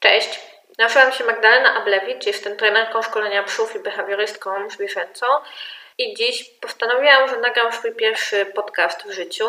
[0.00, 0.40] Cześć,
[0.78, 5.26] nazywam się Magdalena Ablewicz, jestem trenerką szkolenia psów i behawiorystką zwierzęcą
[5.98, 9.48] i dziś postanowiłam, że nagram swój pierwszy podcast w życiu.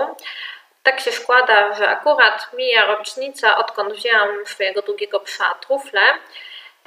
[0.83, 6.01] Tak się składa, że akurat mija rocznica, odkąd wzięłam swojego drugiego psa Trufle.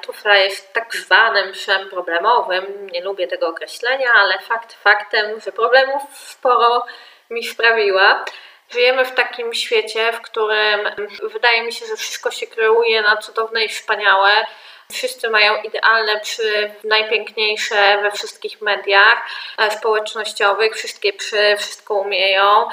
[0.03, 6.03] Trufla jest tak zwanym psem problemowym, nie lubię tego określenia, ale fakt faktem, że problemów
[6.13, 6.87] sporo
[7.31, 8.25] mi sprawiła.
[8.71, 10.81] Żyjemy w takim świecie, w którym
[11.23, 14.47] wydaje mi się, że wszystko się kreuje na cudowne i wspaniałe.
[14.93, 19.27] Wszyscy mają idealne psy, najpiękniejsze we wszystkich mediach
[19.59, 22.69] e, społecznościowych, wszystkie psy wszystko umieją.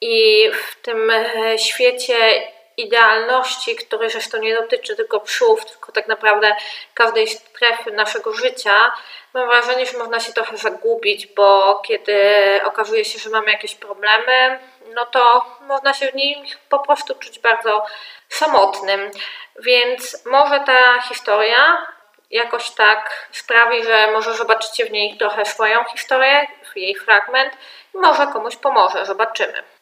[0.00, 2.42] I w tym e, świecie
[2.76, 6.56] idealności, który zresztą nie dotyczy tylko psów, tylko tak naprawdę
[6.94, 8.92] każdej strefy naszego życia,
[9.34, 12.20] mam wrażenie, że można się trochę zagubić, bo kiedy
[12.64, 14.58] okazuje się, że mamy jakieś problemy,
[14.94, 17.86] no to można się w nich po prostu czuć bardzo
[18.28, 19.10] samotnym.
[19.58, 21.86] Więc może ta historia
[22.30, 27.52] jakoś tak sprawi, że może zobaczycie w niej trochę swoją historię, jej fragment
[27.94, 29.06] i może komuś pomoże.
[29.06, 29.75] Zobaczymy.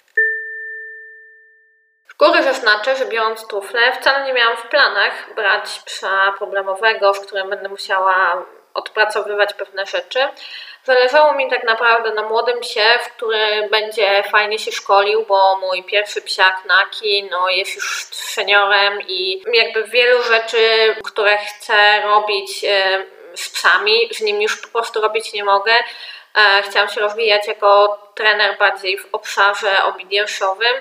[2.19, 7.51] Góry zaznaczę, że biorąc tufle, wcale nie miałam w planach brać psa problemowego, w którym
[7.51, 10.29] będę musiała odpracowywać pewne rzeczy.
[10.85, 15.85] Zależało mi tak naprawdę na młodym psie, w który będzie fajnie się szkolił, bo mój
[15.85, 23.05] pierwszy psiak Naki no, jest już seniorem i jakby wielu rzeczy, które chcę robić e,
[23.35, 25.73] z psami, z nim już po prostu robić nie mogę.
[25.73, 30.75] E, chciałam się rozwijać jako trener bardziej w obszarze obedience'owym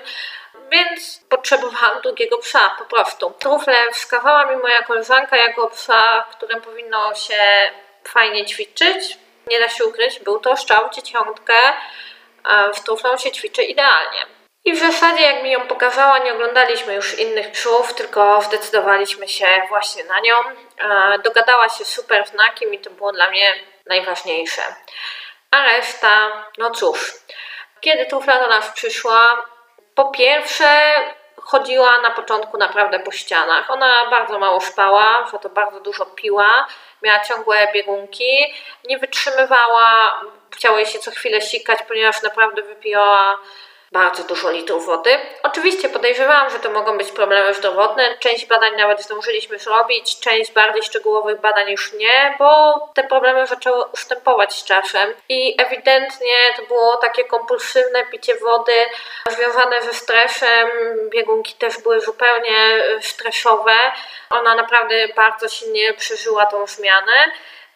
[0.74, 3.34] więc potrzebowałam drugiego psa po prostu.
[3.38, 7.70] Trufle wskazała mi moja koleżanka jako psa, którym powinno się
[8.08, 9.18] fajnie ćwiczyć.
[9.46, 11.54] Nie da się ukryć, był to szczał dzieciątkę.
[12.74, 14.26] W truflą się ćwiczy idealnie.
[14.64, 19.46] I w zasadzie, jak mi ją pokazała, nie oglądaliśmy już innych psów, tylko zdecydowaliśmy się
[19.68, 20.36] właśnie na nią.
[21.24, 23.52] Dogadała się super znakiem i to było dla mnie
[23.86, 24.62] najważniejsze.
[25.50, 27.12] A reszta, no cóż,
[27.80, 29.44] kiedy trufla do nas przyszła,
[29.94, 30.94] po pierwsze,
[31.36, 33.70] chodziła na początku naprawdę po ścianach.
[33.70, 36.66] Ona bardzo mało spała, za to bardzo dużo piła,
[37.02, 43.38] miała ciągłe biegunki, nie wytrzymywała, chciała jej się co chwilę sikać, ponieważ naprawdę wypiła
[43.94, 45.10] bardzo dużo litrów wody.
[45.42, 48.04] Oczywiście podejrzewałam, że to mogą być problemy zdrowotne.
[48.18, 53.84] Część badań nawet zdążyliśmy zrobić, część bardziej szczegółowych badań już nie, bo te problemy zaczęły
[53.84, 58.72] ustępować z czasem i ewidentnie to było takie kompulsywne picie wody
[59.30, 60.68] związane ze stresem.
[61.10, 63.76] Biegunki też były zupełnie stresowe.
[64.30, 67.12] Ona naprawdę bardzo silnie przeżyła tą zmianę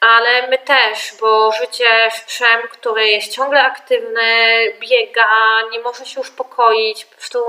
[0.00, 6.20] ale my też, bo życie z psem, który jest ciągle aktywny, biega, nie może się
[6.20, 7.44] uspokoić, po prostu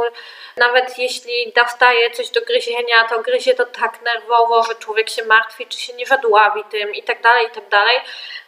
[0.57, 5.67] nawet jeśli dostaje coś do gryzienia, to gryzie to tak nerwowo, że człowiek się martwi,
[5.67, 7.99] czy się nie zadławi tym i tak dalej, i tak dalej.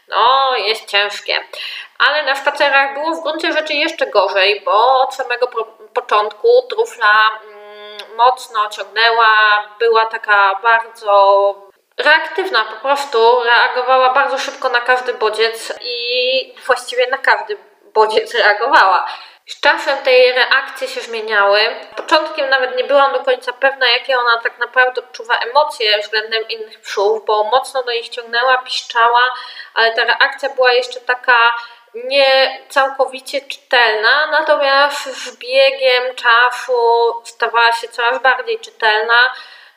[0.07, 1.39] No, jest ciężkie.
[1.99, 5.47] Ale na spacerach było w gruncie rzeczy jeszcze gorzej, bo od samego
[5.93, 9.27] początku trufla mm, mocno ciągnęła,
[9.79, 11.70] była taka bardzo
[12.01, 17.57] reaktywna po prostu, reagowała bardzo szybko na każdy bodziec i właściwie na każdy
[17.93, 19.07] bodziec reagowała.
[19.47, 21.59] Z czasem tej reakcje się zmieniały.
[21.95, 26.81] Początkiem nawet nie byłam do końca pewna, jakie ona tak naprawdę odczuwa emocje względem innych
[26.81, 29.21] psów, bo mocno do nich ciągnęła, piszczała,
[29.73, 31.37] ale ta reakcja była jeszcze taka
[31.93, 36.73] nie całkowicie czytelna, natomiast z biegiem czasu
[37.25, 39.17] stawała się coraz bardziej czytelna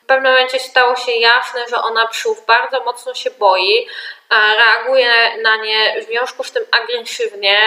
[0.05, 3.87] w pewnym momencie stało się jasne, że ona psów bardzo mocno się boi,
[4.31, 7.59] reaguje na nie w związku z tym agresywnie,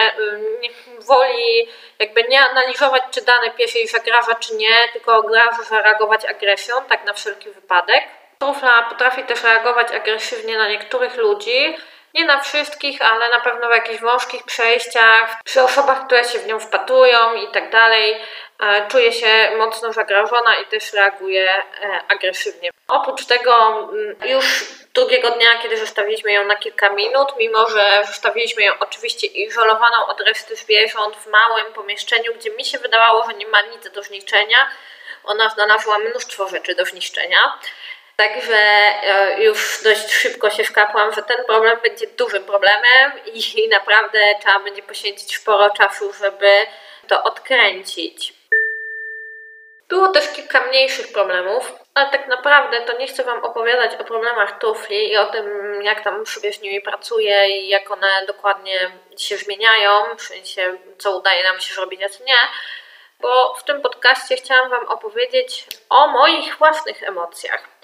[0.99, 1.69] woli
[1.99, 5.25] jakby nie analizować, czy dane pies jej zagraża, czy nie, tylko od
[5.69, 8.03] zareagować agresją, tak na wszelki wypadek.
[8.39, 11.77] Trufla potrafi też reagować agresywnie na niektórych ludzi,
[12.13, 16.47] nie na wszystkich, ale na pewno w jakichś wąskich przejściach, przy osobach, które się w
[16.47, 18.21] nią wpatrują i tak dalej.
[18.59, 21.63] E, czuje się mocno zagrożona i też reaguje
[22.07, 22.69] agresywnie.
[22.87, 28.63] Oprócz tego mm, już drugiego dnia, kiedy zostawiliśmy ją na kilka minut, mimo że zostawiliśmy
[28.63, 33.47] ją oczywiście izolowaną od reszty zwierząt w małym pomieszczeniu, gdzie mi się wydawało, że nie
[33.47, 34.67] ma nic do zniszczenia,
[35.23, 37.59] ona znalazła mnóstwo rzeczy do zniszczenia.
[38.19, 44.19] Także e, już dość szybko się wkapłam, że ten problem będzie dużym problemem i naprawdę
[44.39, 46.51] trzeba będzie poświęcić sporo czasu, żeby
[47.07, 48.33] to odkręcić.
[49.89, 54.59] Było też kilka mniejszych problemów, ale tak naprawdę to nie chcę Wam opowiadać o problemach
[54.59, 55.45] tufli i o tym,
[55.83, 61.17] jak tam sobie z nimi pracuję i jak one dokładnie się zmieniają, w sensie co
[61.17, 62.39] udaje nam się zrobić, a co nie,
[63.19, 67.78] bo w tym podcaście chciałam Wam opowiedzieć o moich własnych emocjach.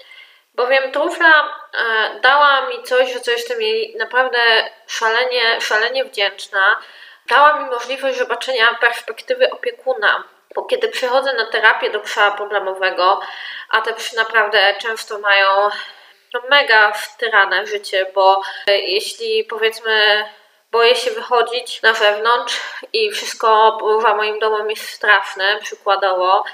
[0.56, 4.38] Bowiem trufla e, dała mi coś, za co jestem jej naprawdę
[4.86, 6.80] szalenie, szalenie wdzięczna.
[7.26, 10.24] Dała mi możliwość zobaczenia perspektywy opiekuna,
[10.54, 13.20] bo kiedy przychodzę na terapię do psa problemowego,
[13.70, 15.68] a te psy naprawdę często mają
[16.34, 20.24] no, mega wtyrane życie, bo e, jeśli powiedzmy
[20.72, 22.60] boję się wychodzić na zewnątrz
[22.92, 26.44] i wszystko poza moim domem jest straszne, przykładowo,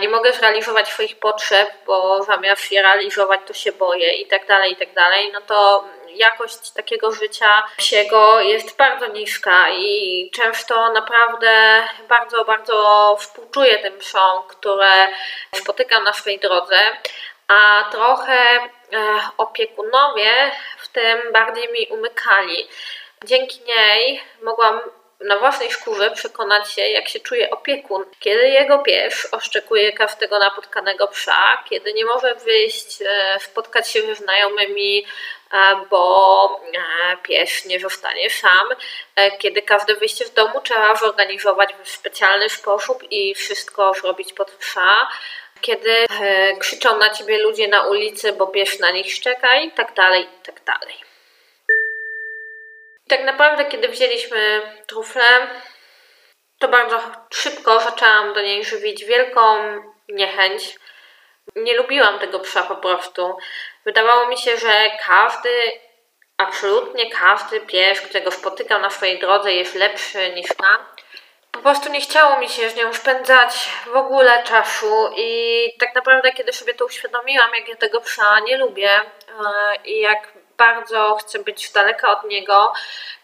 [0.00, 4.72] nie mogę zrealizować swoich potrzeb, bo zamiast je realizować, to się boję i tak dalej,
[4.72, 5.84] i tak dalej, no to
[6.16, 14.42] jakość takiego życia psiego jest bardzo niska i często naprawdę bardzo, bardzo współczuję tym psom,
[14.48, 15.08] które
[15.54, 16.78] spotykam na swojej drodze,
[17.48, 18.68] a trochę e,
[19.36, 22.68] opiekunowie w tym bardziej mi umykali.
[23.24, 24.80] Dzięki niej mogłam
[25.20, 31.06] na własnej skórze przekonać się, jak się czuje opiekun, kiedy jego pies oszczekuje każdego napotkanego
[31.06, 35.06] psa, kiedy nie może wyjść, e, spotkać się ze znajomymi,
[35.52, 36.60] e, bo
[37.12, 38.68] e, pies nie zostanie sam,
[39.38, 45.08] kiedy każde wyjście z domu trzeba zorganizować w specjalny sposób i wszystko zrobić pod psa,
[45.60, 46.06] kiedy
[46.58, 50.46] krzyczą na ciebie ludzie na ulicy, bo pies na nich szczeka i tak dalej, i
[50.46, 51.05] tak dalej.
[53.08, 55.46] Tak naprawdę, kiedy wzięliśmy truflę,
[56.58, 57.00] to bardzo
[57.30, 59.40] szybko zaczęłam do niej żywić wielką
[60.08, 60.78] niechęć.
[61.56, 63.36] Nie lubiłam tego psa po prostu.
[63.84, 65.50] Wydawało mi się, że każdy,
[66.36, 70.86] absolutnie każdy pies, którego spotykam na swojej drodze, jest lepszy niż ja.
[71.52, 76.32] Po prostu nie chciało mi się z nią spędzać w ogóle czasu i tak naprawdę,
[76.32, 79.02] kiedy sobie to uświadomiłam, jak ja tego psa nie lubię e,
[79.84, 82.72] i jak bardzo chcę być daleka od niego,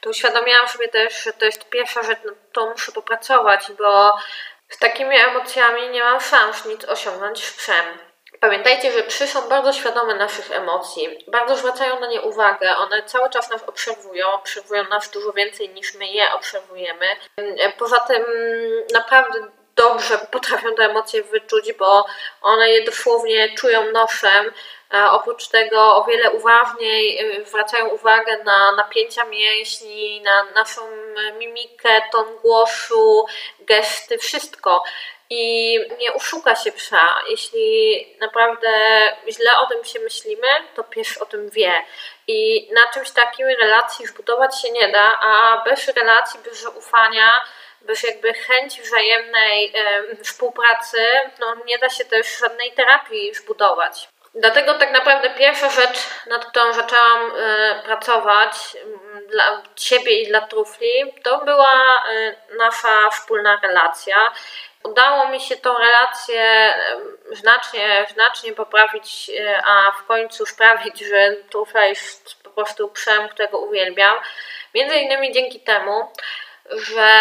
[0.00, 4.18] to uświadomiłam sobie też, że to jest pierwsza rzecz, nad którą muszę popracować, bo
[4.68, 7.84] z takimi emocjami nie mam szans nic osiągnąć w psem.
[8.40, 13.30] Pamiętajcie, że psy są bardzo świadome naszych emocji, bardzo zwracają na nie uwagę, one cały
[13.30, 17.06] czas nas obserwują, obserwują nas dużo więcej niż my je obserwujemy.
[17.78, 18.24] Poza tym
[18.94, 19.38] naprawdę
[19.76, 22.06] dobrze potrafią te emocje wyczuć, bo
[22.42, 24.52] one je dosłownie czują nosem.
[25.10, 30.80] Oprócz tego o wiele uważniej y, zwracają uwagę na napięcia mięśni, na naszą
[31.38, 33.26] mimikę, ton głosu,
[33.60, 34.84] gesty, wszystko.
[35.30, 37.14] I nie uszuka się psa.
[37.28, 38.68] Jeśli naprawdę
[39.28, 41.84] źle o tym się myślimy, to pies o tym wie.
[42.26, 47.32] I na czymś takim relacji zbudować się nie da, a bez relacji, bez zaufania,
[47.84, 50.98] bez jakby chęci wzajemnej e, współpracy,
[51.40, 54.08] no nie da się też żadnej terapii zbudować.
[54.34, 58.76] Dlatego tak naprawdę pierwsza rzecz, nad którą zaczęłam e, pracować
[59.28, 61.72] dla siebie i dla trufli, to była
[62.10, 64.32] e, nasza wspólna relacja.
[64.84, 66.74] Udało mi się tą relację
[67.30, 69.30] znacznie, znacznie poprawić,
[69.66, 74.16] a w końcu sprawić, że trufla jest po prostu psem, którego uwielbiam.
[74.74, 76.12] Między innymi dzięki temu,
[76.76, 77.20] że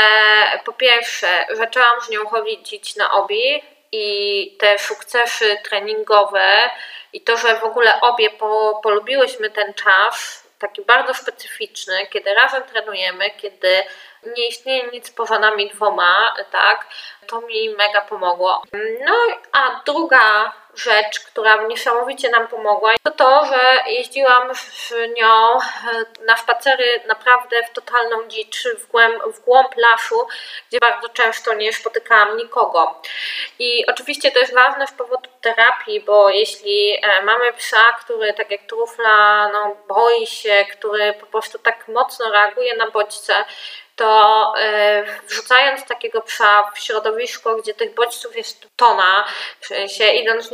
[0.65, 6.69] po pierwsze zaczęłam z nią chodzić na obi i te sukcesy treningowe
[7.13, 12.63] i to, że w ogóle obie po, polubiłyśmy ten czas, taki bardzo specyficzny, kiedy razem
[12.63, 13.83] trenujemy, kiedy
[14.37, 16.87] nie istnieje nic poza nami dwoma, tak,
[17.27, 18.63] to mi mega pomogło.
[19.05, 19.15] No,
[19.51, 26.37] a druga rzecz, która niesamowicie nam pomogła, to to, że jeździłam z nią e, na
[26.37, 30.27] spacery naprawdę w totalną dzicz, w głąb, w głąb lasu,
[30.69, 33.01] gdzie bardzo często nie spotykałam nikogo.
[33.59, 38.51] I oczywiście to jest ważne z powodu terapii, bo jeśli e, mamy psa, który tak
[38.51, 43.45] jak trufla, no, boi się, który po prostu tak mocno reaguje na bodźce,
[44.01, 49.25] to e, wrzucając takiego psa w środowisko, gdzie tych bodźców jest tona,
[49.59, 50.51] w sensie idąc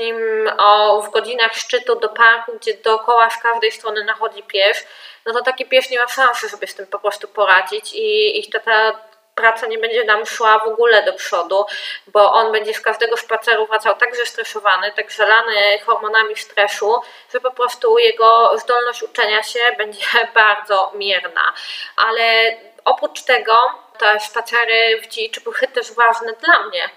[0.57, 4.87] o, w godzinach szczytu do parku, gdzie dookoła z każdej strony nachodzi pies,
[5.25, 8.49] no to taki pies nie ma szansy sobie z tym po prostu poradzić i, i
[8.49, 11.65] ta, ta praca nie będzie nam szła w ogóle do przodu,
[12.07, 16.95] bo on będzie z każdego spaceru wracał tak zestresowany, tak zalany hormonami stresu,
[17.33, 21.53] że po prostu jego zdolność uczenia się będzie bardzo mierna.
[21.95, 23.57] Ale oprócz tego
[23.97, 26.89] te spacery w dzicz były też ważne dla mnie.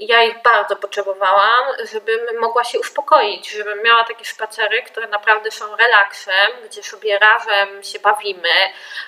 [0.00, 5.76] Ja ich bardzo potrzebowałam, żebym mogła się uspokoić, żebym miała takie spacery, które naprawdę są
[5.76, 8.48] relaksem, gdzie sobie razem się bawimy,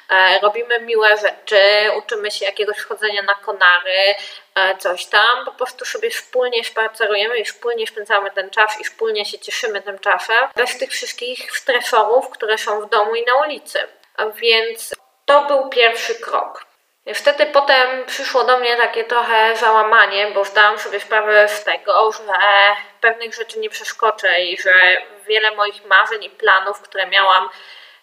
[0.09, 4.15] e, robimy miłe rzeczy, uczymy się jakiegoś chodzenia na konary,
[4.55, 5.45] e, coś tam.
[5.45, 9.99] Po prostu sobie wspólnie spacerujemy i wspólnie spędzamy ten czas i wspólnie się cieszymy tym
[9.99, 13.79] czasem, bez tych wszystkich stresorów, które są w domu i na ulicy.
[14.35, 14.95] Więc
[15.27, 16.72] to był pierwszy krok.
[17.07, 22.33] Wtedy potem przyszło do mnie takie trochę załamanie, bo zdałam sobie sprawę z tego, że
[23.01, 24.73] pewnych rzeczy nie przeskoczę i że
[25.27, 27.49] wiele moich marzeń i planów, które miałam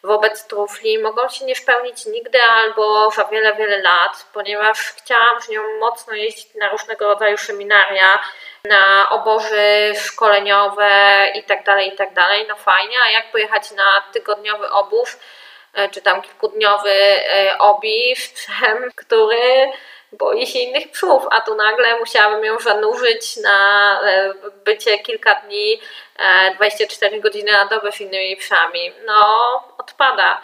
[0.04, 5.50] wobec trufli, mogą się nie spełnić nigdy albo za wiele, wiele lat, ponieważ chciałam z
[5.50, 8.20] nią mocno jeździć na różnego rodzaju seminaria,
[8.64, 12.14] na obozy szkoleniowe itd., tak itd.
[12.16, 15.20] Tak no fajnie, a jak pojechać na tygodniowy obóz,
[15.92, 19.72] czy tam kilkudniowy e, obis, psem, który
[20.12, 24.34] boi się innych psów, a tu nagle musiałabym ją zanurzyć na e,
[24.66, 25.82] bycie kilka dni,
[26.56, 28.94] 24 godziny na dobę z innymi psami.
[29.06, 29.24] No,
[29.78, 30.42] odpada.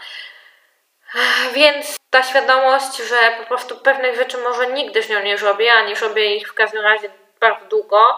[1.53, 5.81] Więc ta świadomość, że po prostu pewnych rzeczy może nigdy z nią nie zrobię, a
[5.81, 8.17] nie zrobię ich w każdym razie bardzo długo,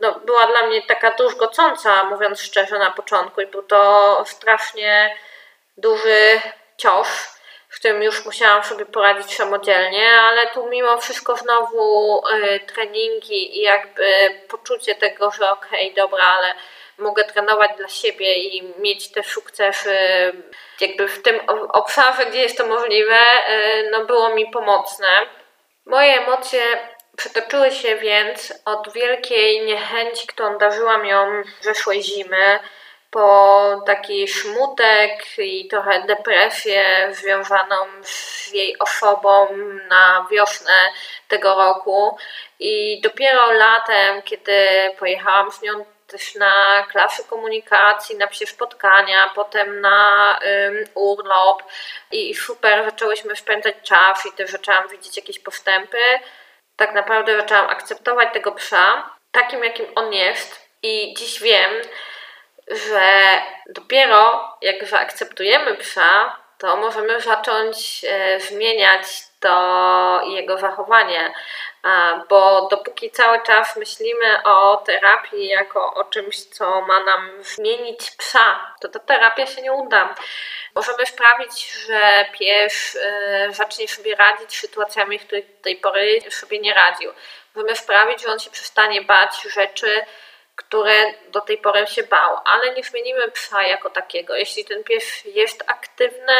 [0.00, 5.16] no, była dla mnie taka druzgocąca, mówiąc szczerze, na początku i był to strasznie
[5.76, 6.40] duży
[6.76, 13.58] cios, w którym już musiałam sobie poradzić samodzielnie, ale tu mimo wszystko znowu y, treningi
[13.58, 14.06] i jakby
[14.48, 16.54] poczucie tego, że okej, okay, dobra, ale
[16.98, 19.96] mogę trenować dla siebie i mieć te sukcesy
[20.80, 21.40] jakby w tym
[21.72, 23.18] obszarze, gdzie jest to możliwe,
[23.50, 25.08] y, no było mi pomocne.
[25.86, 26.62] Moje emocje
[27.16, 32.58] przetoczyły się więc od wielkiej niechęci, którą darzyłam ją zeszłej zimy,
[33.16, 39.48] po taki smutek i trochę depresję związaną z jej osobą
[39.88, 40.72] na wiosnę
[41.28, 42.18] tego roku.
[42.58, 44.66] I dopiero latem, kiedy
[44.98, 51.62] pojechałam z nią też na klasy komunikacji, na psie spotkania, potem na um, urlop
[52.12, 55.98] i super zaczęłyśmy spędzać czas i też zaczęłam widzieć jakieś postępy.
[56.76, 61.70] Tak naprawdę zaczęłam akceptować tego psa takim, jakim on jest i dziś wiem,
[62.68, 63.10] że
[63.66, 69.06] dopiero jak zaakceptujemy psa, to możemy zacząć e, zmieniać
[69.40, 71.32] to jego zachowanie,
[72.28, 78.74] bo dopóki cały czas myślimy o terapii jako o czymś, co ma nam zmienić psa,
[78.80, 80.14] to ta terapia się nie uda.
[80.74, 86.58] Możemy sprawić, że pies e, zacznie sobie radzić sytuacjami, w których do tej pory sobie
[86.58, 87.12] nie radził.
[87.54, 90.06] Możemy sprawić, że on się przestanie bać rzeczy,
[90.56, 94.36] które do tej pory się bał, ale nie zmienimy psa jako takiego.
[94.36, 96.36] Jeśli ten pies jest aktywny,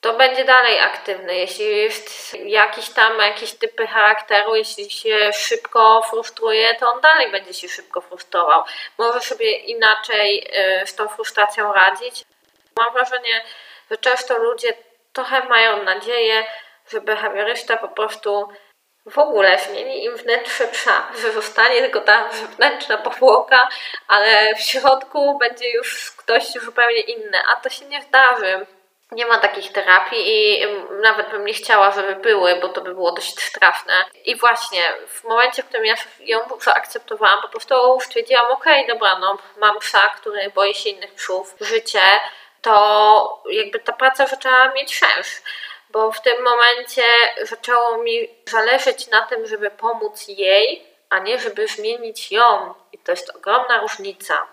[0.00, 1.34] to będzie dalej aktywny.
[1.34, 7.54] Jeśli jest jakiś tam, jakieś typy charakteru, jeśli się szybko frustruje, to on dalej będzie
[7.54, 8.64] się szybko frustrował.
[8.98, 10.50] Może sobie inaczej
[10.82, 12.24] y, z tą frustracją radzić.
[12.76, 13.44] Mam wrażenie,
[13.90, 14.74] że często ludzie
[15.12, 16.46] trochę mają nadzieję,
[16.90, 18.48] że behawiorysta po prostu
[19.06, 23.68] w ogóle zmieni im wnętrze psa, że zostanie tylko ta wewnętrzna powłoka,
[24.08, 28.66] ale w środku będzie już ktoś zupełnie inny, a to się nie zdarzy.
[29.10, 30.66] Nie ma takich terapii i
[31.02, 34.04] nawet bym nie chciała, żeby były, bo to by było dość straszne.
[34.24, 39.18] I właśnie w momencie, w którym ja ją zaakceptowałam, po prostu stwierdziłam, okej, okay, dobra,
[39.18, 42.00] no mam psa, który boi się innych psów, życie,
[42.62, 45.42] to jakby ta praca zaczęła mieć sens
[45.92, 47.02] bo w tym momencie
[47.42, 52.74] zaczęło mi zależeć na tym, żeby pomóc jej, a nie żeby zmienić ją.
[52.92, 54.46] I to jest ogromna różnica.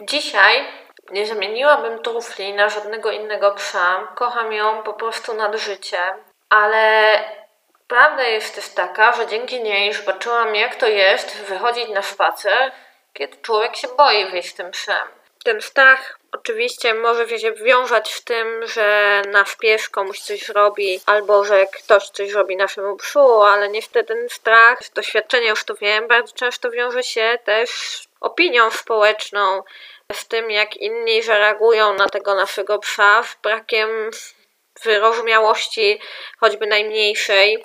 [0.00, 0.64] Dzisiaj
[1.10, 4.08] nie zamieniłabym trufli na żadnego innego psa.
[4.14, 5.98] Kocham ją po prostu nad życie,
[6.48, 7.18] ale
[7.88, 12.72] prawda jest też taka, że dzięki niej zobaczyłam, jak to jest wychodzić na spacer,
[13.12, 15.08] kiedy człowiek się boi wyjść tym psem.
[15.44, 21.44] Ten strach Oczywiście może się wiązać z tym, że nasz pies komuś coś robi, albo
[21.44, 26.34] że ktoś coś robi naszemu psu, ale niestety ten strach, doświadczenie już to wiem, bardzo
[26.34, 29.62] często wiąże się też z opinią społeczną,
[30.12, 34.10] z tym jak inni zareagują na tego naszego psa, z brakiem
[34.84, 36.00] wyrozumiałości,
[36.40, 37.64] choćby najmniejszej,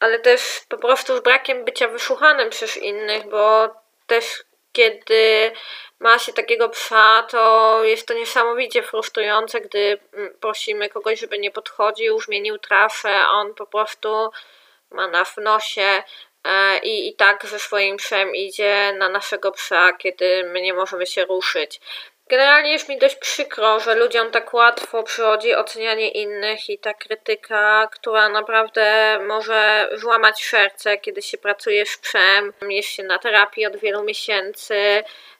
[0.00, 3.68] ale też po prostu z brakiem bycia wysłuchanym przez innych, bo
[4.06, 5.52] też kiedy
[6.00, 11.50] ma się takiego psa, to jest to niesamowicie frustrujące, gdy mm, prosimy kogoś, żeby nie
[11.50, 14.30] podchodził, zmienił trasę, on po prostu
[14.90, 16.02] ma na w nosie
[16.44, 21.06] e, i, i tak ze swoim psem idzie na naszego psa, kiedy my nie możemy
[21.06, 21.80] się ruszyć.
[22.30, 27.88] Generalnie jest mi dość przykro, że ludziom tak łatwo przychodzi ocenianie innych i ta krytyka,
[27.92, 33.76] która naprawdę może złamać serce, kiedy się pracuje z psem, jest się na terapii od
[33.76, 34.74] wielu miesięcy,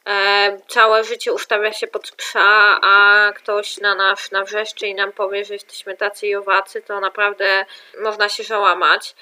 [0.06, 5.44] e, całe życie ustawia się pod psa, a ktoś na nas nawrzeszczy i nam powie,
[5.44, 7.64] że jesteśmy tacy i owacy, to naprawdę
[7.98, 9.14] można się załamać.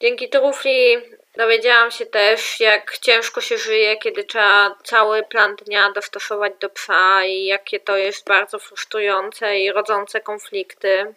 [0.00, 0.96] Dzięki trufli
[1.36, 7.24] dowiedziałam się też, jak ciężko się żyje, kiedy trzeba cały plan dnia dostosować do psa
[7.24, 11.14] i jakie to jest bardzo frustrujące i rodzące konflikty.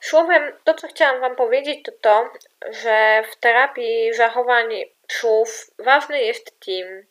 [0.00, 2.30] Słowem, to co chciałam Wam powiedzieć, to to,
[2.70, 4.68] że w terapii zachowań
[5.08, 7.04] psów ważny jest team.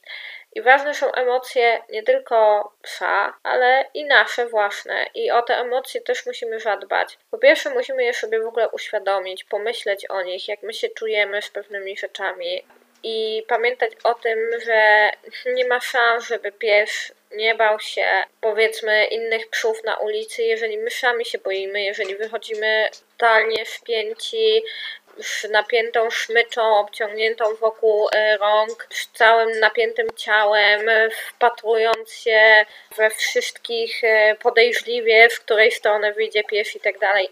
[0.55, 5.05] I ważne są emocje nie tylko psa, ale i nasze własne.
[5.13, 7.17] I o te emocje też musimy zadbać.
[7.31, 11.41] Po pierwsze, musimy je sobie w ogóle uświadomić, pomyśleć o nich, jak my się czujemy
[11.41, 12.63] z pewnymi rzeczami.
[13.03, 15.09] I pamiętać o tym, że
[15.45, 18.05] nie ma szans, żeby pies nie bał się,
[18.41, 24.63] powiedzmy, innych psów na ulicy, jeżeli my sami się boimy, jeżeli wychodzimy totalnie wpięci,
[25.23, 32.65] z napiętą szmyczą obciągniętą wokół e, rąk, z całym napiętym ciałem, wpatrując się
[32.97, 37.31] we wszystkich e, podejrzliwie, w której stronę wyjdzie pies i tak dalej.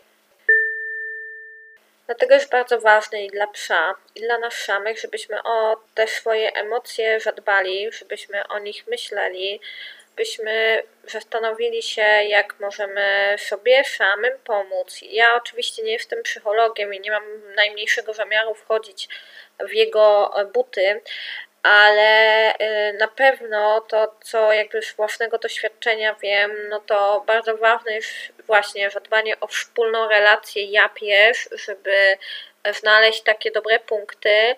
[2.09, 6.53] Dlatego jest bardzo ważne i dla psa, i dla nas samych, żebyśmy o te swoje
[6.53, 9.61] emocje zadbali, żebyśmy o nich myśleli,
[10.19, 14.99] byśmy zastanowili się, jak możemy sobie samym pomóc.
[15.01, 17.23] Ja oczywiście nie jestem psychologiem i nie mam
[17.55, 19.09] najmniejszego zamiaru wchodzić
[19.59, 21.01] w jego buty,
[21.63, 27.93] ale y, na pewno to, co jakby z własnego doświadczenia wiem, no to bardzo ważne
[27.93, 28.09] jest
[28.47, 32.17] właśnie zadbanie o wspólną relację ja-pies, żeby
[32.73, 34.55] znaleźć takie dobre punkty.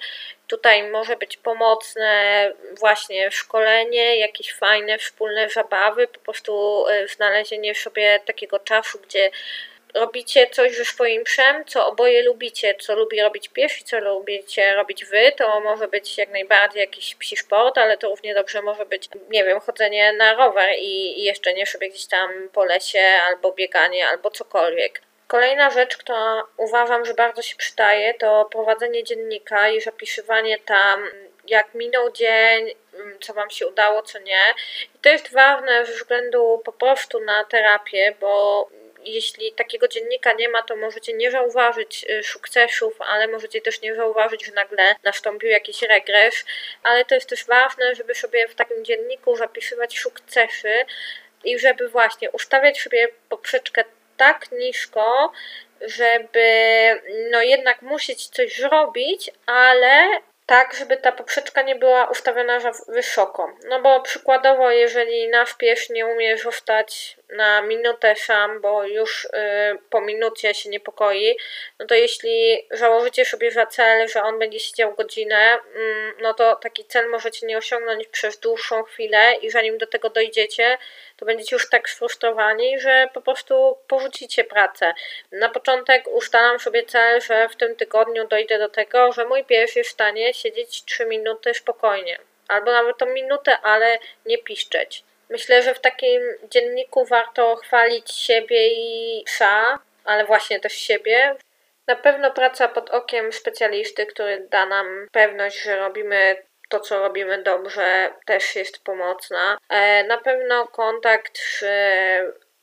[0.48, 8.20] Tutaj może być pomocne właśnie szkolenie, jakieś fajne wspólne zabawy, po prostu y, znalezienie sobie
[8.26, 9.32] takiego czasu, gdzie
[9.94, 14.74] robicie coś ze swoim psem, co oboje lubicie, co lubi robić pies i co lubicie
[14.76, 18.86] robić wy, to może być jak najbardziej jakiś psi sport, ale to równie dobrze może
[18.86, 23.04] być, nie wiem, chodzenie na rower i, i jeszcze nie sobie gdzieś tam po lesie,
[23.28, 25.02] albo bieganie, albo cokolwiek.
[25.32, 31.10] Kolejna rzecz, która uważam, że bardzo się przydaje, to prowadzenie dziennika i zapisywanie tam,
[31.48, 32.72] jak minął dzień,
[33.22, 34.42] co Wam się udało, co nie.
[34.96, 38.68] I to jest ważne ze względu po prostu na terapię, bo
[39.04, 43.96] jeśli takiego dziennika nie ma, to możecie nie zauważyć y, sukcesów, ale możecie też nie
[43.96, 46.46] zauważyć, że nagle nastąpił jakiś regres,
[46.84, 50.86] ale to jest też ważne, żeby sobie w takim dzienniku zapisywać sukcesy
[51.44, 53.84] i żeby właśnie ustawiać sobie poprzeczkę
[54.22, 55.32] tak nisko,
[55.82, 56.48] żeby
[57.32, 60.08] no jednak musieć coś zrobić, ale
[60.46, 63.50] tak, żeby ta poprzeczka nie była ustawiona wysoko.
[63.70, 69.30] No bo przykładowo, jeżeli nasz pies nie umie zostać na minutę sam, bo już y,
[69.90, 71.38] po minucie się niepokoi,
[71.80, 76.56] no to jeśli założycie sobie za cel, że on będzie siedział godzinę, mm, no to
[76.56, 80.78] taki cel możecie nie osiągnąć przez dłuższą chwilę i zanim do tego dojdziecie,
[81.18, 84.94] to będziecie już tak sfrustrowani, że po prostu porzucicie pracę.
[85.32, 89.76] Na początek ustalam sobie cel, że w tym tygodniu dojdę do tego, że mój pies
[89.76, 92.20] jest w stanie siedzieć 3 minuty spokojnie.
[92.48, 95.04] Albo nawet tą minutę, ale nie piszczeć.
[95.32, 101.36] Myślę, że w takim dzienniku warto chwalić siebie i psa, ale właśnie też siebie.
[101.88, 106.36] Na pewno praca pod okiem specjalisty, który da nam pewność, że robimy
[106.70, 109.58] to, co robimy dobrze, też jest pomocna.
[109.70, 111.66] E, na pewno kontakt z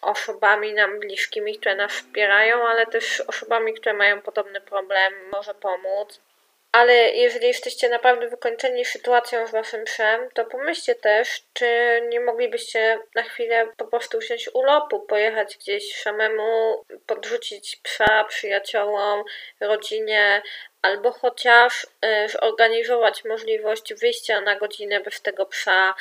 [0.02, 6.20] osobami nam bliskimi, które nas wspierają, ale też osobami, które mają podobny problem, może pomóc.
[6.72, 11.66] Ale jeżeli jesteście naprawdę wykończeni sytuacją z waszym psem, to pomyślcie też, czy
[12.09, 19.24] nie moglibyście na chwilę po prostu wziąć urlopu, pojechać gdzieś samemu, podrzucić psa przyjaciołom,
[19.61, 20.42] rodzinie,
[20.83, 25.94] albo chociaż y, zorganizować możliwość wyjścia na godzinę bez tego psa,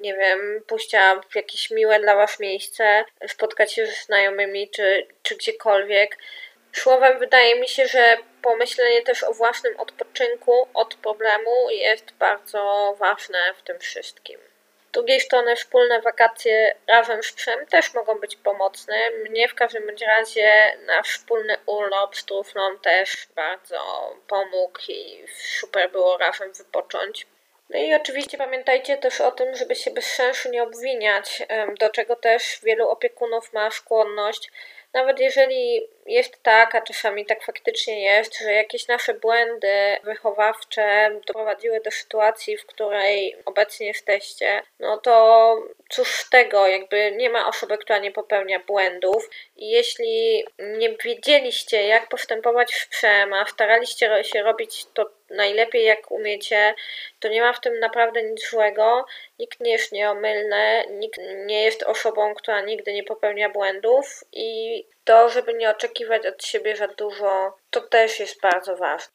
[0.00, 5.36] nie wiem, pójścia w jakieś miłe dla Was miejsce, spotkać się ze znajomymi czy, czy
[5.36, 6.18] gdziekolwiek.
[6.72, 13.54] Słowem, wydaje mi się, że pomyślenie też o własnym odpoczynku od problemu jest bardzo ważne
[13.58, 14.40] w tym wszystkim.
[14.88, 19.10] Z drugiej strony wspólne wakacje razem z psem też mogą być pomocne.
[19.10, 23.80] Mnie w każdym razie nasz wspólny urlop z truflą też bardzo
[24.28, 27.26] pomógł i super było razem wypocząć.
[27.70, 31.42] No i oczywiście pamiętajcie też o tym, żeby się bez sensu nie obwiniać,
[31.80, 34.50] do czego też wielu opiekunów ma skłonność
[34.94, 41.80] nawet jeżeli jest tak, a czasami tak faktycznie jest, że jakieś nasze błędy wychowawcze doprowadziły
[41.80, 45.56] do sytuacji, w której obecnie jesteście, no to
[45.90, 49.30] cóż z tego, jakby nie ma osoby, która nie popełnia błędów.
[49.56, 56.10] I jeśli nie wiedzieliście, jak postępować w psem, a staraliście się robić to najlepiej jak
[56.10, 56.74] umiecie,
[57.20, 59.04] to nie ma w tym naprawdę nic złego.
[59.38, 65.28] Nikt nie jest nieomylny, nikt nie jest osobą, która nigdy nie popełnia błędów i to,
[65.28, 69.12] żeby nie oczekiwać od siebie za dużo, to też jest bardzo ważne.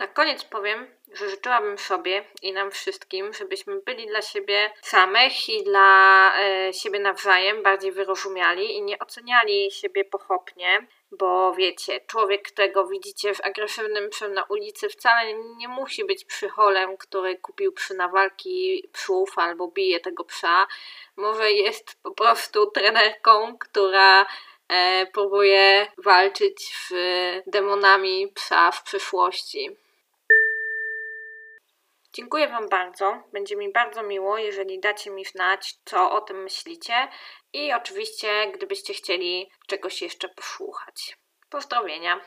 [0.00, 5.64] Na koniec powiem, że życzyłabym sobie i nam wszystkim, żebyśmy byli dla siebie samych i
[5.64, 12.86] dla e, siebie nawzajem bardziej wyrozumiali i nie oceniali siebie pochopnie, bo wiecie, człowiek, którego
[12.86, 18.08] widzicie w agresywnym psem na ulicy, wcale nie musi być psycholem, który kupił psy na
[18.08, 20.66] walki psów albo bije tego psa.
[21.16, 24.26] Może jest po prostu trenerką, która
[24.68, 26.92] e, próbuje walczyć z
[27.46, 29.76] demonami psa w przyszłości.
[32.14, 33.22] Dziękuję Wam bardzo.
[33.32, 37.08] Będzie mi bardzo miło, jeżeli dacie mi znać, co o tym myślicie.
[37.52, 41.16] I oczywiście, gdybyście chcieli czegoś jeszcze posłuchać.
[41.50, 42.20] Pozdrowienia.